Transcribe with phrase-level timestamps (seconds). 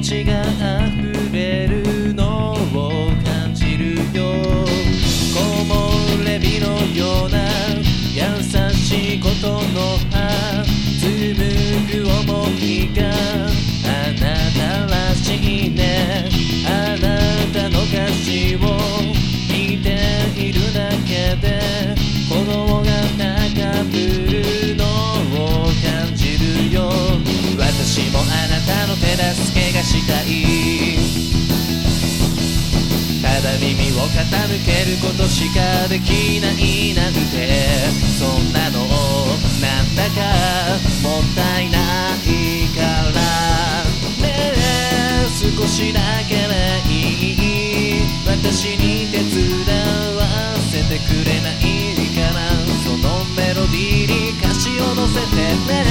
[0.00, 0.32] ちが
[0.88, 4.00] 溢れるのを感じるよ。
[5.32, 5.38] 木
[5.68, 7.38] 漏れ日のような
[8.14, 8.20] 優
[8.72, 10.64] しいことの葉。
[11.00, 11.59] 紡
[34.02, 38.00] を傾けることしかできないなんて。
[38.20, 38.86] そんなの
[39.60, 40.20] なんだか
[41.02, 41.78] もったいな
[42.16, 43.20] いから
[44.20, 44.52] ね。
[44.54, 46.52] え少しだけで
[46.88, 46.92] い
[47.32, 48.04] い。
[48.26, 49.64] 私に手伝
[50.16, 50.20] わ
[50.70, 51.56] せてくれない
[52.14, 52.40] かな。
[52.84, 55.36] そのメロディーに歌詞を乗せて
[55.72, 55.84] ね。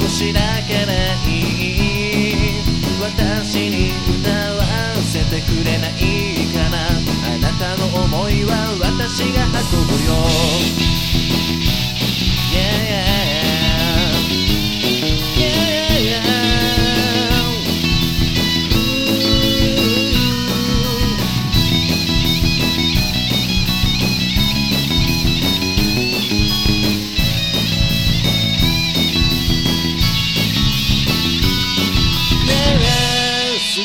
[0.00, 0.49] 少しだけ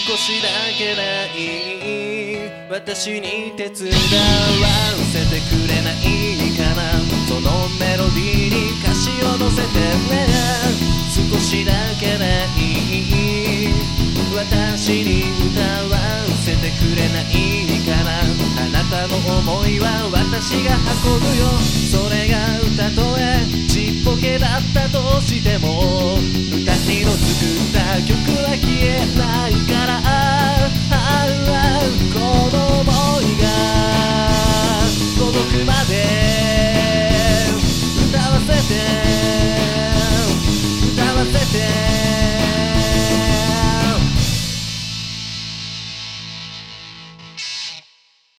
[0.08, 1.02] 少しだけで
[1.34, 3.94] い私に手伝わ
[5.12, 6.94] せてくれないかな
[7.28, 9.80] そのメロディーに歌詞を乗せて
[10.14, 10.28] ね
[11.10, 13.74] 少しだけでい
[14.36, 15.98] 私に歌わ
[16.46, 18.22] せてくれないかな
[18.62, 21.48] あなたの想いは私が運ぶよ
[21.90, 26.65] それが歌とえちっぽけだったとしても。